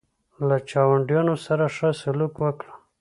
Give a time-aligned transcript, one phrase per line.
[0.47, 2.73] له چاونډیانو سره ښه سلوک وکړه.